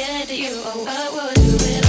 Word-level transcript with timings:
Just 0.00 0.12
to 0.12 0.18
get 0.18 0.28
to 0.28 0.34
you. 0.34 0.62
Oh, 0.64 1.79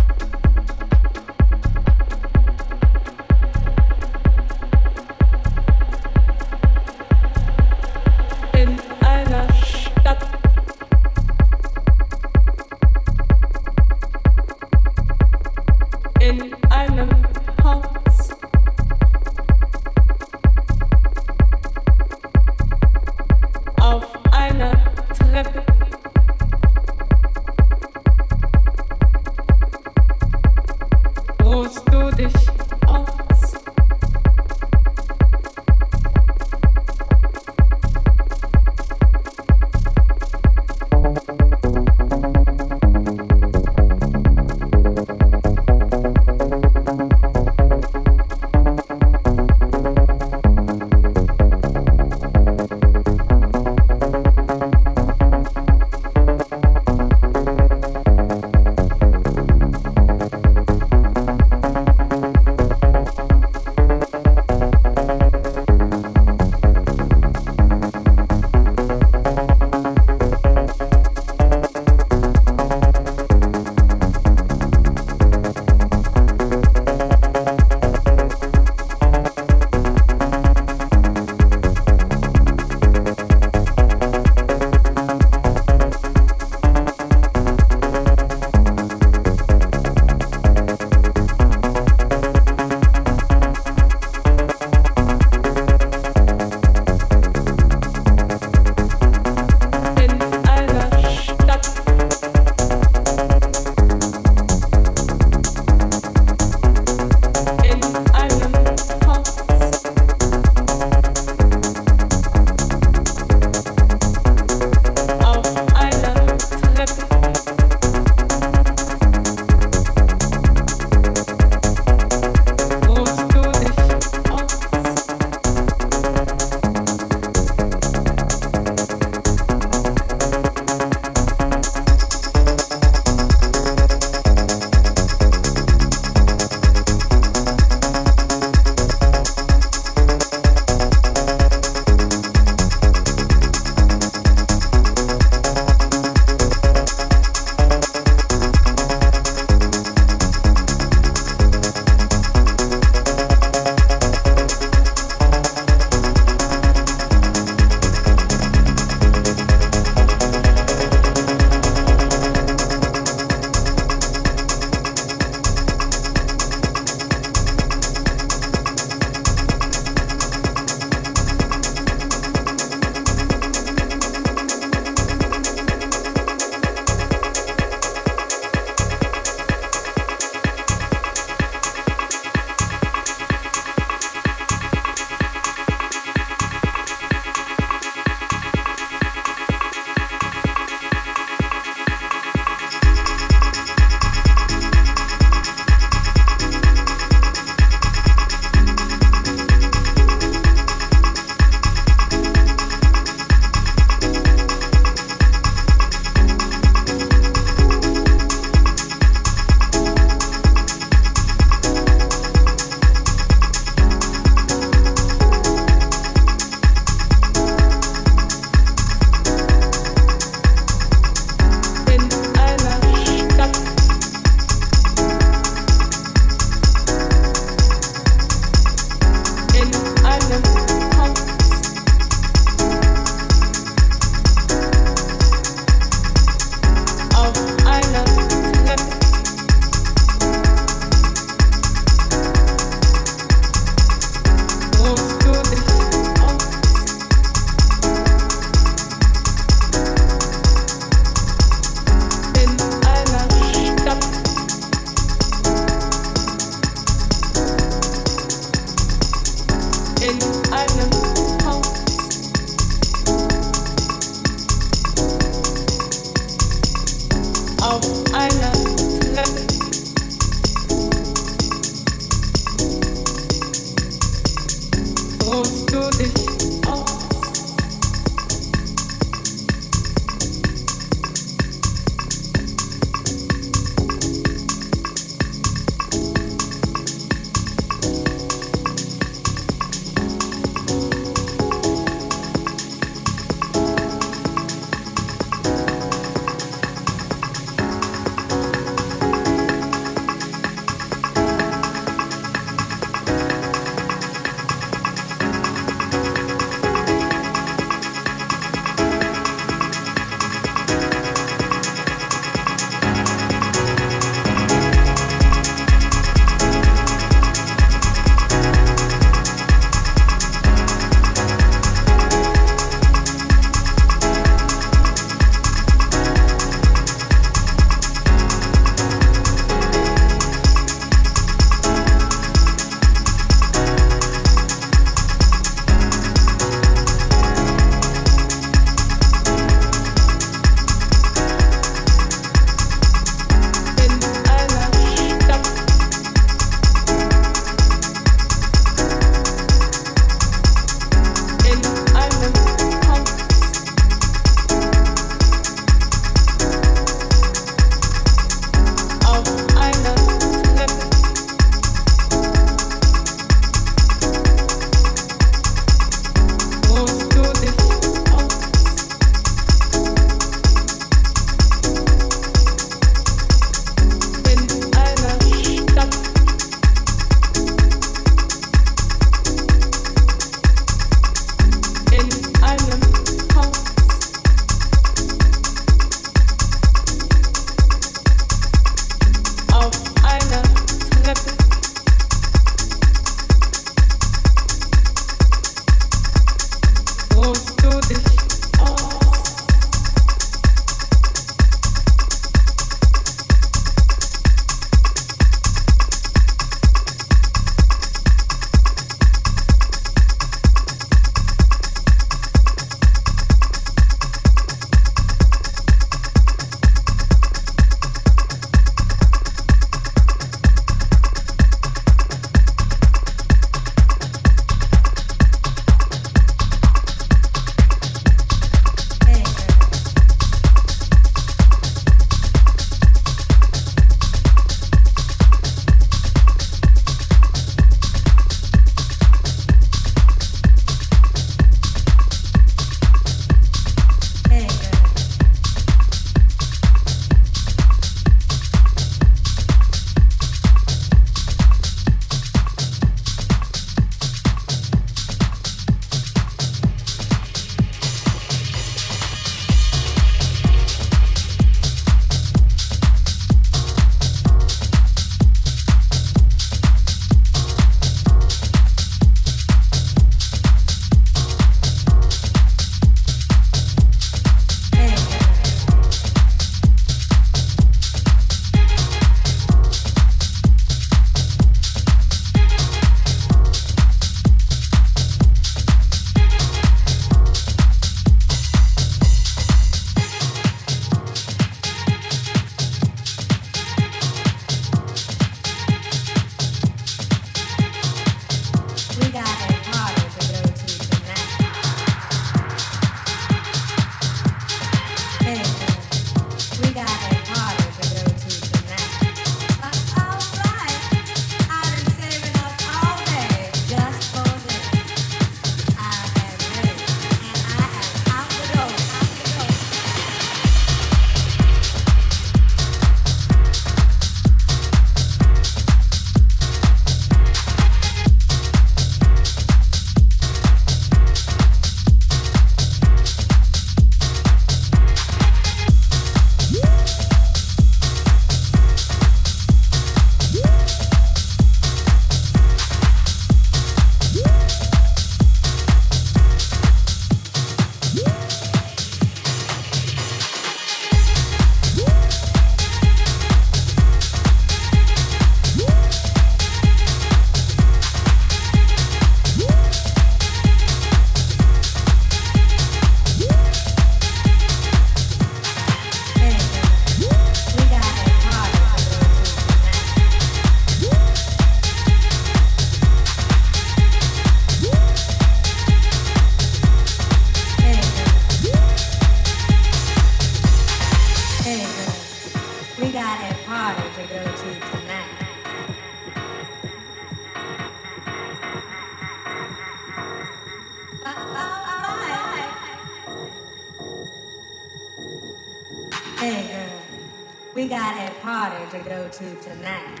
We 597.60 597.68
got 597.68 597.94
a 598.08 598.10
party 598.20 598.78
to 598.78 598.78
go 598.88 599.06
to 599.06 599.34
tonight. 599.42 600.00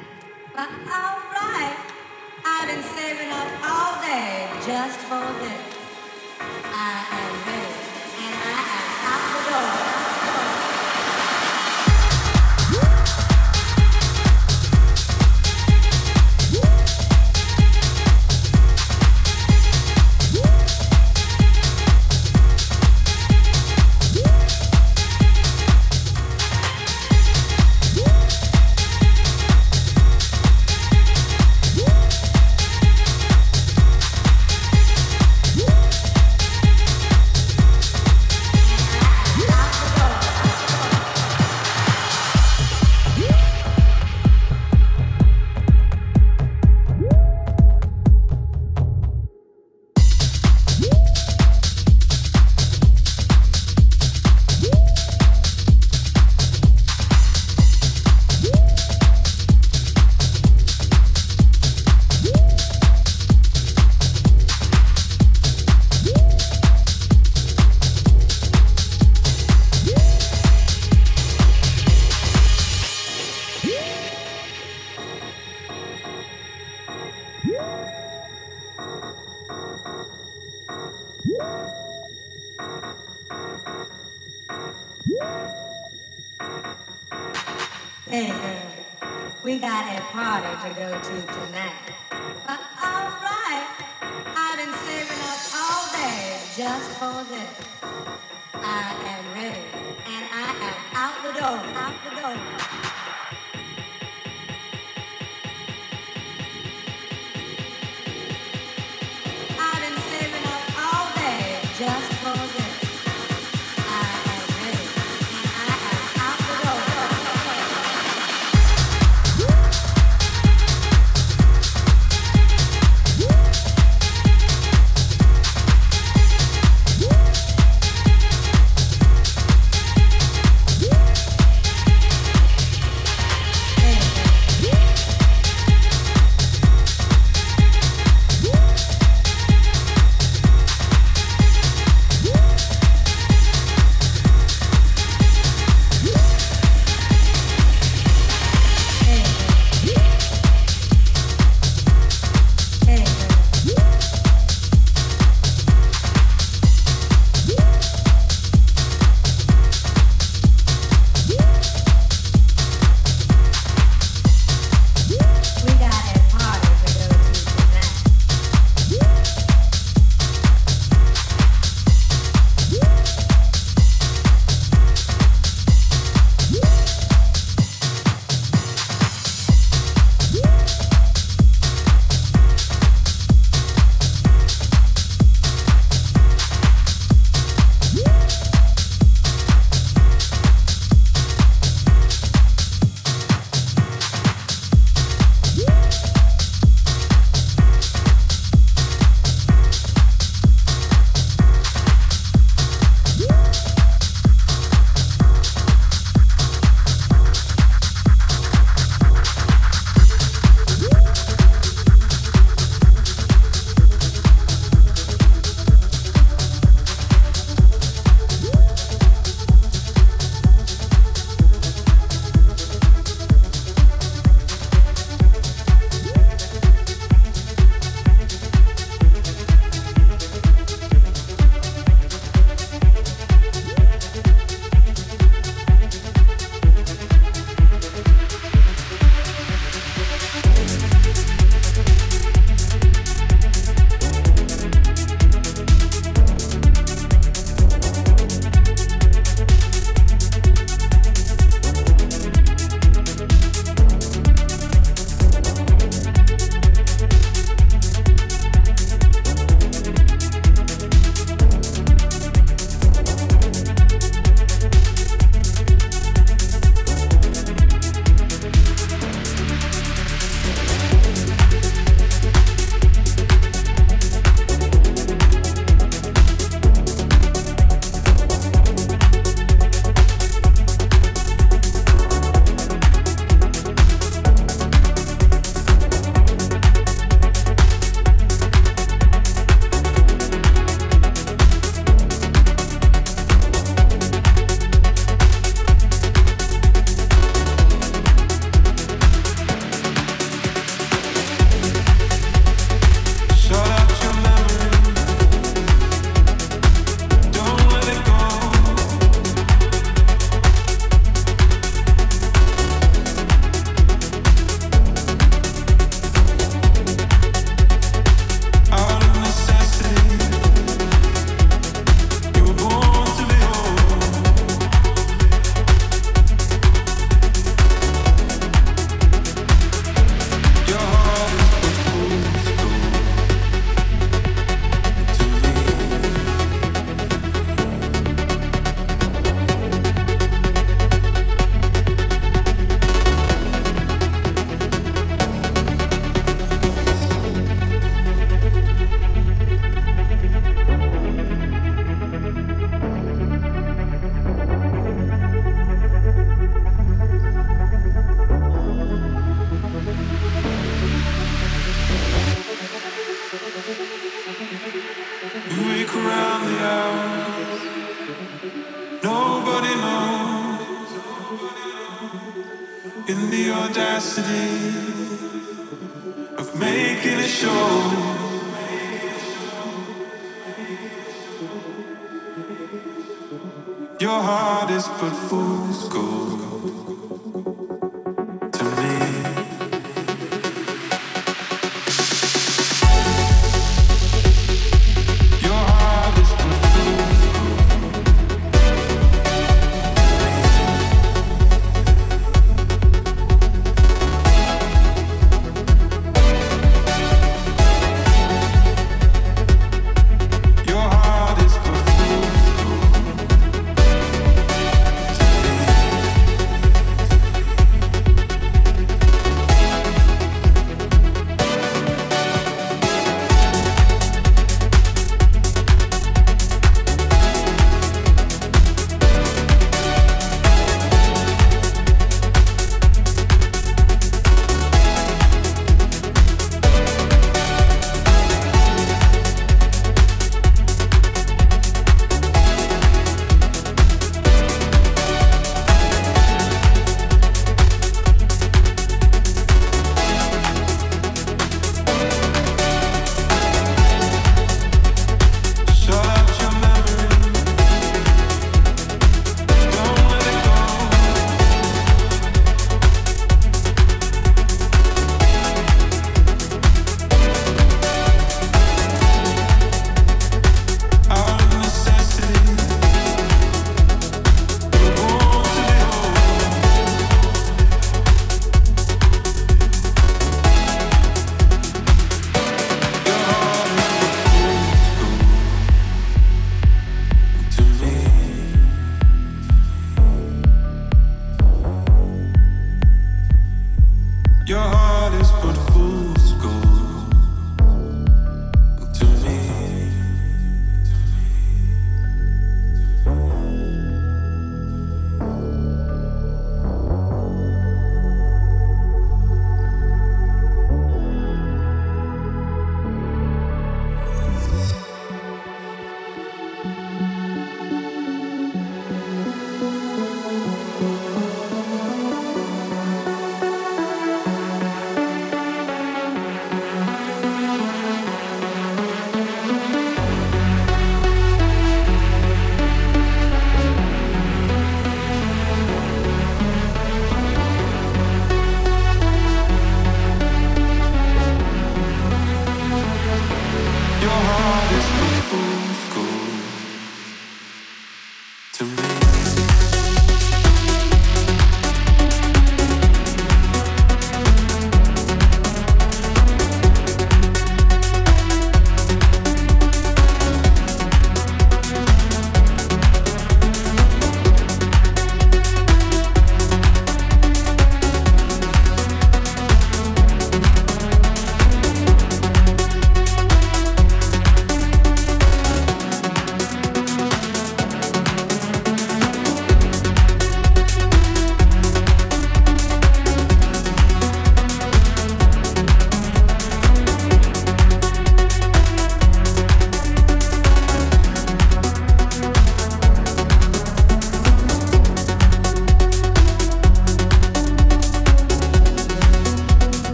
But 0.56 0.70
alright, 0.70 1.76
I've 2.42 2.66
been 2.66 2.82
saving 2.82 3.30
up 3.30 3.48
all 3.62 4.00
day 4.00 4.48
just 4.64 4.98
for 5.00 5.20
this. 5.44 5.69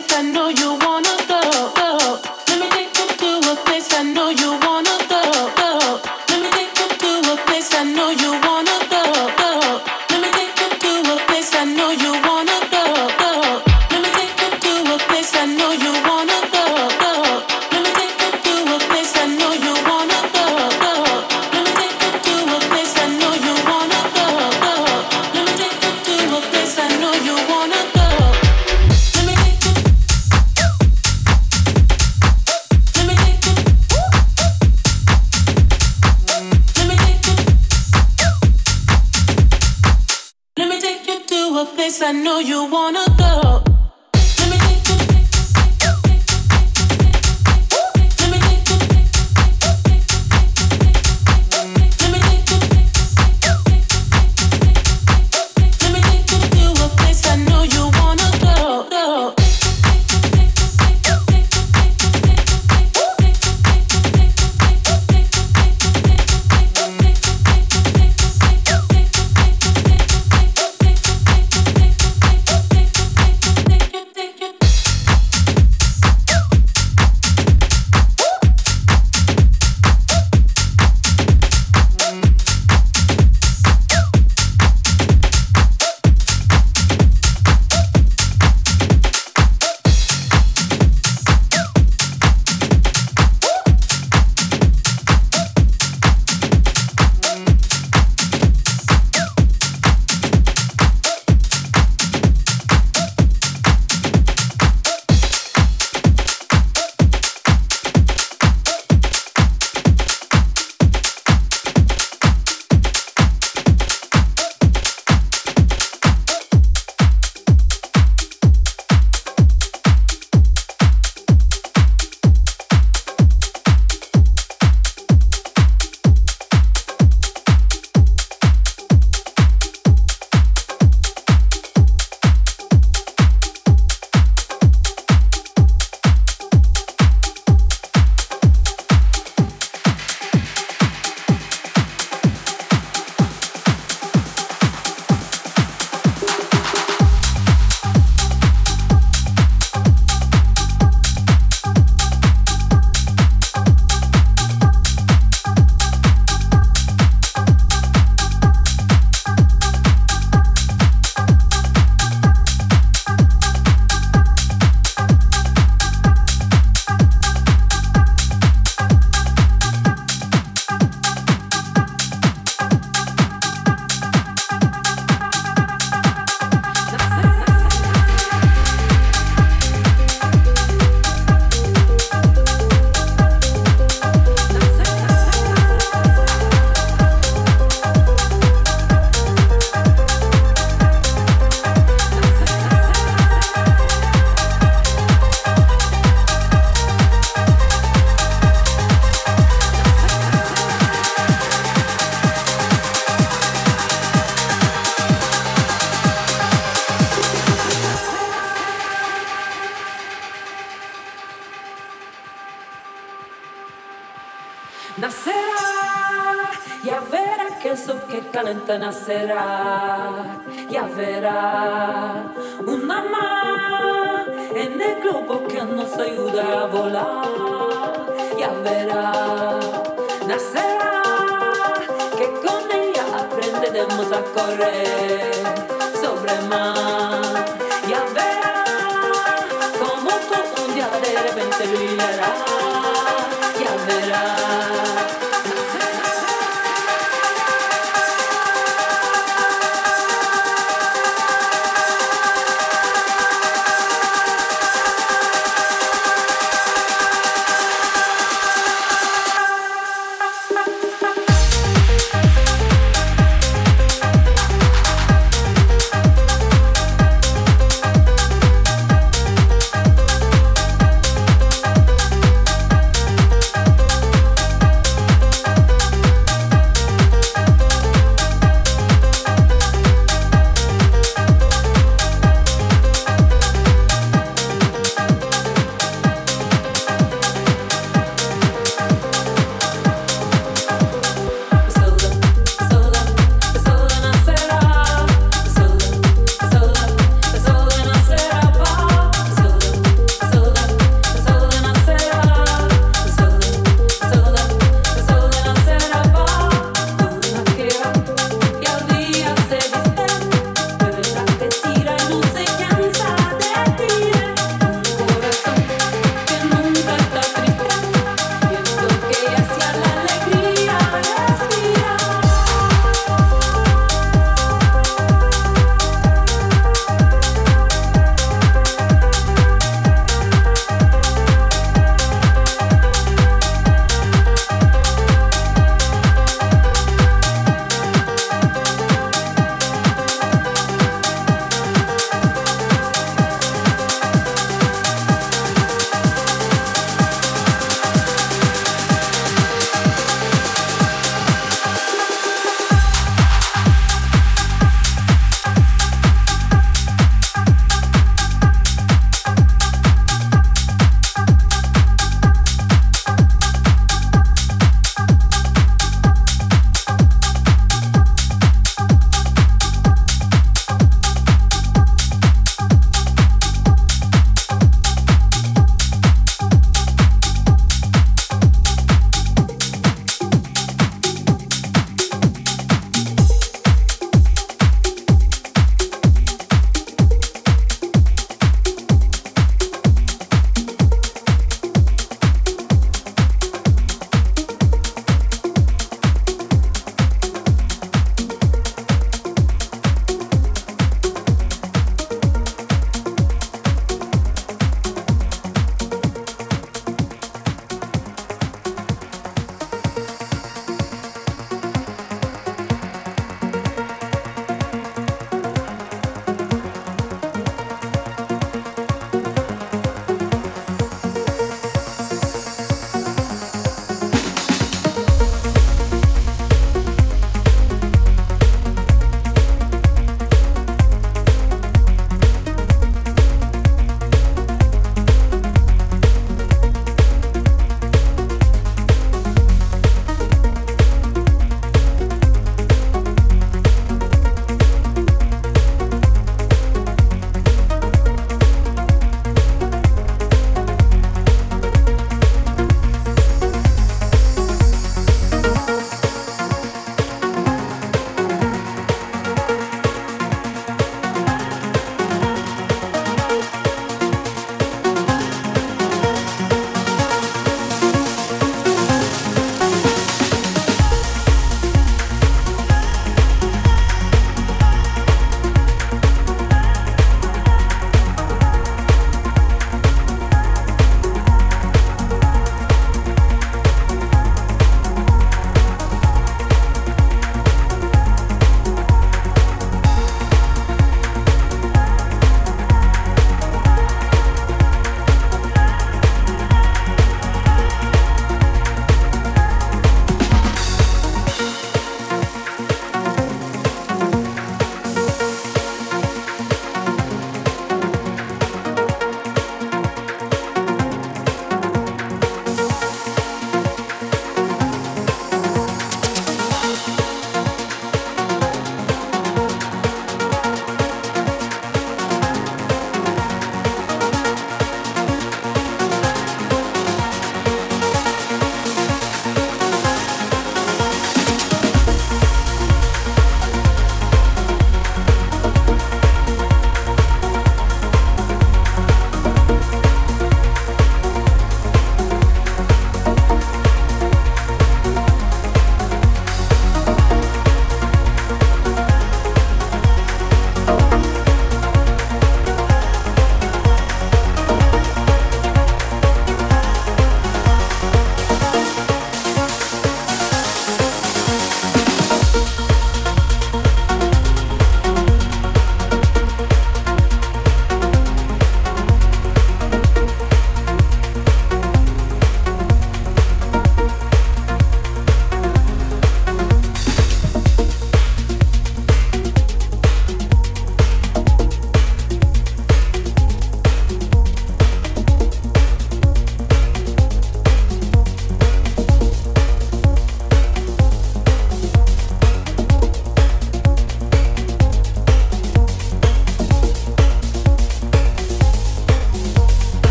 Nacerá, 0.00 0.95